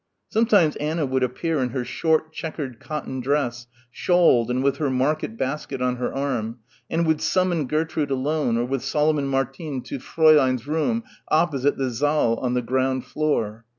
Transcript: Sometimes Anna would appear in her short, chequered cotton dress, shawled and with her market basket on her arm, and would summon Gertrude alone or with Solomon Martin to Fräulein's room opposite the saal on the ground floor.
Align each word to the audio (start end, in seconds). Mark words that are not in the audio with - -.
Sometimes 0.29 0.75
Anna 0.77 1.05
would 1.05 1.21
appear 1.21 1.59
in 1.59 1.69
her 1.69 1.85
short, 1.85 2.33
chequered 2.33 2.79
cotton 2.79 3.19
dress, 3.19 3.67
shawled 3.91 4.49
and 4.49 4.63
with 4.63 4.77
her 4.77 4.89
market 4.89 5.37
basket 5.37 5.79
on 5.79 5.97
her 5.97 6.11
arm, 6.11 6.57
and 6.89 7.05
would 7.05 7.21
summon 7.21 7.67
Gertrude 7.67 8.09
alone 8.09 8.57
or 8.57 8.65
with 8.65 8.83
Solomon 8.83 9.27
Martin 9.27 9.83
to 9.83 9.99
Fräulein's 9.99 10.65
room 10.65 11.03
opposite 11.27 11.77
the 11.77 11.91
saal 11.93 12.37
on 12.39 12.55
the 12.55 12.63
ground 12.63 13.05
floor. 13.05 13.63